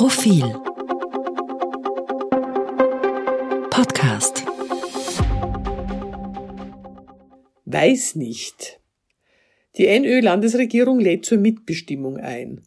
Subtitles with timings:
[0.00, 0.44] Profil
[3.68, 4.44] Podcast
[7.64, 8.78] Weiß nicht.
[9.76, 12.60] Die NÖ-Landesregierung lädt zur Mitbestimmung ein.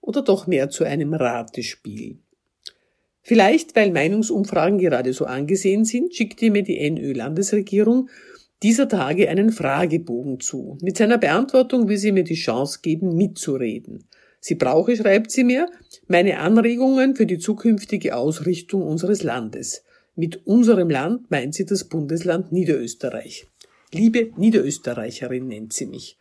[0.00, 2.18] Oder doch mehr zu einem Ratespiel.
[3.22, 8.08] Vielleicht, weil Meinungsumfragen gerade so angesehen sind, schickte mir die NÖ-Landesregierung
[8.64, 10.76] dieser Tage einen Fragebogen zu.
[10.82, 14.08] Mit seiner Beantwortung will sie mir die Chance geben, mitzureden.
[14.46, 15.70] Sie brauche, schreibt sie mir,
[16.06, 19.84] meine Anregungen für die zukünftige Ausrichtung unseres Landes.
[20.16, 23.46] Mit unserem Land meint sie das Bundesland Niederösterreich.
[23.90, 26.18] Liebe Niederösterreicherin nennt sie mich.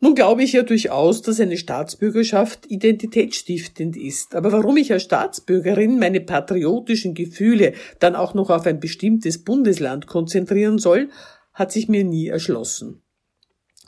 [0.00, 4.34] Nun glaube ich ja durchaus, dass eine Staatsbürgerschaft identitätsstiftend ist.
[4.34, 10.06] Aber warum ich als Staatsbürgerin meine patriotischen Gefühle dann auch noch auf ein bestimmtes Bundesland
[10.06, 11.10] konzentrieren soll,
[11.52, 13.03] hat sich mir nie erschlossen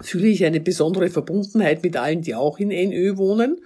[0.00, 3.60] fühle ich eine besondere Verbundenheit mit allen, die auch in NÖ wohnen?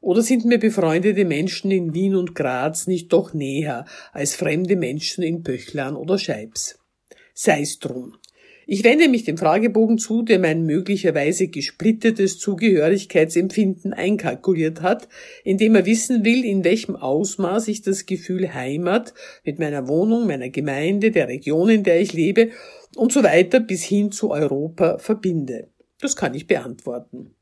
[0.00, 5.22] Oder sind mir befreundete Menschen in Wien und Graz nicht doch näher als fremde Menschen
[5.22, 6.78] in Pöchlern oder Scheibs?
[7.34, 8.14] Sei's drum.
[8.72, 15.08] Ich wende mich dem Fragebogen zu, der mein möglicherweise gesplittetes Zugehörigkeitsempfinden einkalkuliert hat,
[15.42, 19.12] indem er wissen will, in welchem Ausmaß ich das Gefühl Heimat
[19.44, 22.50] mit meiner Wohnung, meiner Gemeinde, der Region, in der ich lebe
[22.94, 25.66] und so weiter bis hin zu Europa verbinde.
[26.00, 27.34] Das kann ich beantworten.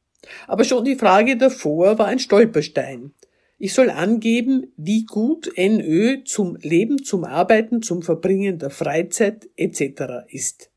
[0.47, 3.12] Aber schon die Frage davor war ein Stolperstein.
[3.61, 10.28] Ich soll angeben, wie gut NÖ zum Leben, zum Arbeiten, zum Verbringen der Freizeit etc.
[10.28, 10.70] ist.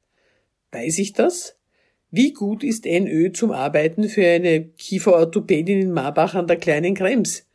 [0.72, 1.58] Weiß ich das?
[2.10, 7.46] Wie gut ist NÖ zum Arbeiten für eine Kieferorthopädin in Marbach an der kleinen Krems?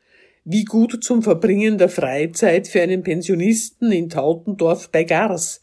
[0.44, 5.60] Wie gut zum Verbringen der Freizeit für einen Pensionisten in Tautendorf bei Gars?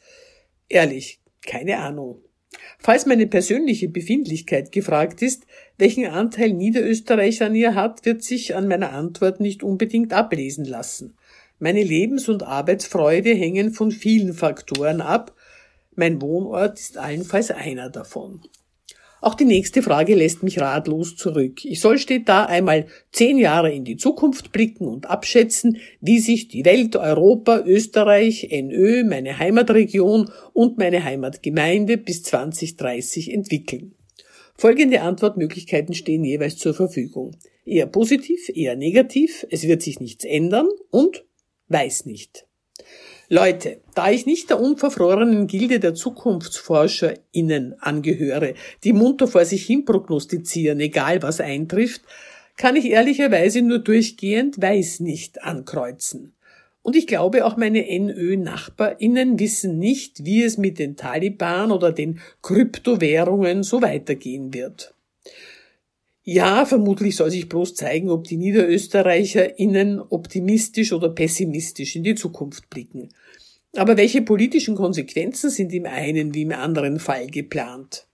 [0.68, 2.22] Ehrlich, keine Ahnung.
[2.80, 5.46] Falls meine persönliche Befindlichkeit gefragt ist,
[5.78, 11.16] welchen Anteil Niederösterreich an ihr hat, wird sich an meiner Antwort nicht unbedingt ablesen lassen.
[11.60, 15.36] Meine Lebens- und Arbeitsfreude hängen von vielen Faktoren ab.
[15.96, 18.42] Mein Wohnort ist allenfalls einer davon.
[19.24, 21.64] Auch die nächste Frage lässt mich ratlos zurück.
[21.64, 26.50] Ich soll steht da einmal zehn Jahre in die Zukunft blicken und abschätzen, wie sich
[26.50, 33.96] die Welt, Europa, Österreich, NÖ, meine Heimatregion und meine Heimatgemeinde bis 2030 entwickeln.
[34.58, 37.32] Folgende Antwortmöglichkeiten stehen jeweils zur Verfügung.
[37.66, 41.24] Eher positiv, eher negativ, es wird sich nichts ändern und
[41.70, 42.46] weiß nicht.
[43.34, 49.86] Leute, da ich nicht der unverfrorenen Gilde der ZukunftsforscherInnen angehöre, die munter vor sich hin
[49.86, 52.04] prognostizieren, egal was eintrifft,
[52.58, 56.36] kann ich ehrlicherweise nur durchgehend weiß nicht ankreuzen.
[56.84, 62.20] Und ich glaube, auch meine NÖ-NachbarInnen wissen nicht, wie es mit den Taliban oder den
[62.44, 64.94] Kryptowährungen so weitergehen wird.
[66.26, 72.70] Ja, vermutlich soll sich bloß zeigen, ob die NiederösterreicherInnen optimistisch oder pessimistisch in die Zukunft
[72.70, 73.10] blicken.
[73.76, 78.08] Aber welche politischen Konsequenzen sind im einen wie im anderen Fall geplant?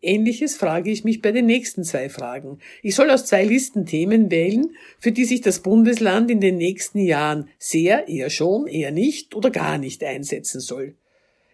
[0.00, 2.58] Ähnliches frage ich mich bei den nächsten zwei Fragen.
[2.82, 7.00] Ich soll aus zwei Listen Themen wählen, für die sich das Bundesland in den nächsten
[7.00, 10.94] Jahren sehr, eher schon, eher nicht oder gar nicht einsetzen soll.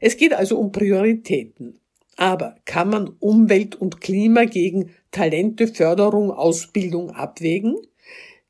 [0.00, 1.80] Es geht also um Prioritäten.
[2.16, 7.76] Aber kann man Umwelt und Klima gegen Talenteförderung, Ausbildung abwägen?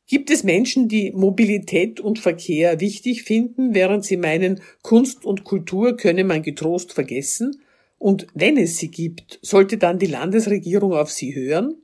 [0.07, 5.97] Gibt es Menschen, die Mobilität und Verkehr wichtig finden, während sie meinen, Kunst und Kultur
[5.97, 7.63] könne man getrost vergessen?
[7.99, 11.77] Und wenn es sie gibt, sollte dann die Landesregierung auf sie hören?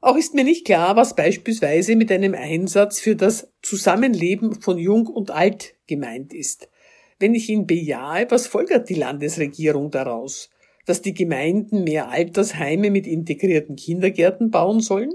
[0.00, 5.06] Auch ist mir nicht klar, was beispielsweise mit einem Einsatz für das Zusammenleben von Jung
[5.06, 6.68] und Alt gemeint ist.
[7.18, 10.50] Wenn ich ihn bejahe, was folgert die Landesregierung daraus?
[10.84, 15.12] Dass die Gemeinden mehr Altersheime mit integrierten Kindergärten bauen sollen?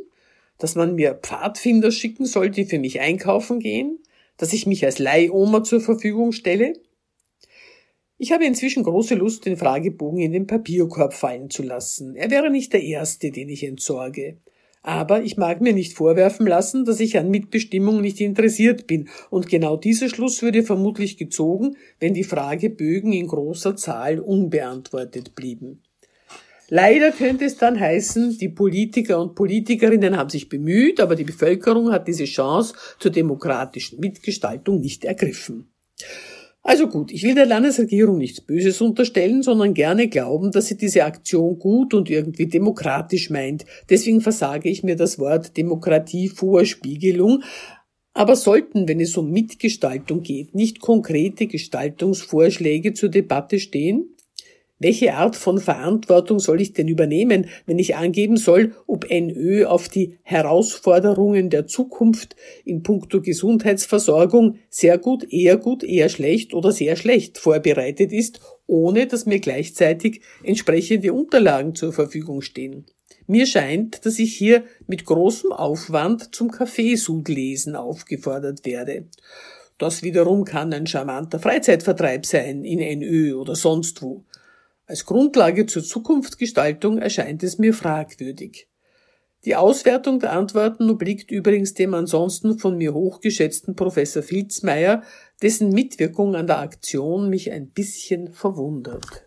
[0.58, 4.00] Dass man mir Pfadfinder schicken soll, die für mich einkaufen gehen?
[4.38, 6.74] Dass ich mich als Leihoma zur Verfügung stelle?
[8.20, 12.16] Ich habe inzwischen große Lust, den Fragebogen in den Papierkorb fallen zu lassen.
[12.16, 14.38] Er wäre nicht der erste, den ich entsorge.
[14.88, 19.50] Aber ich mag mir nicht vorwerfen lassen, dass ich an Mitbestimmung nicht interessiert bin, und
[19.50, 25.84] genau dieser Schluss würde vermutlich gezogen, wenn die Fragebögen in großer Zahl unbeantwortet blieben.
[26.70, 31.92] Leider könnte es dann heißen, die Politiker und Politikerinnen haben sich bemüht, aber die Bevölkerung
[31.92, 35.68] hat diese Chance zur demokratischen Mitgestaltung nicht ergriffen.
[36.68, 41.06] Also gut, ich will der Landesregierung nichts Böses unterstellen, sondern gerne glauben, dass sie diese
[41.06, 43.66] Aktion gut und irgendwie demokratisch meint.
[43.90, 47.42] Deswegen versage ich mir das Wort Demokratievorspiegelung.
[48.14, 54.17] Aber sollten, wenn es um Mitgestaltung geht, nicht konkrete Gestaltungsvorschläge zur Debatte stehen?
[54.80, 59.90] Welche Art von Verantwortung soll ich denn übernehmen, wenn ich angeben soll, ob NÖ auf
[59.90, 66.96] die Herausforderungen der Zukunft in puncto Gesundheitsversorgung sehr gut, eher gut, eher schlecht oder sehr
[66.96, 72.86] schlecht vorbereitet ist, ohne dass mir gleichzeitig entsprechende Unterlagen zur Verfügung stehen?
[73.26, 79.08] Mir scheint, dass ich hier mit großem Aufwand zum Kaffeesudlesen aufgefordert werde.
[79.78, 84.24] Das wiederum kann ein charmanter Freizeitvertreib sein in NÖ oder sonst wo.
[84.88, 88.70] Als Grundlage zur Zukunftsgestaltung erscheint es mir fragwürdig.
[89.44, 95.04] Die Auswertung der Antworten obliegt übrigens dem ansonsten von mir hochgeschätzten Professor Filzmeier,
[95.42, 99.27] dessen Mitwirkung an der Aktion mich ein bisschen verwundert.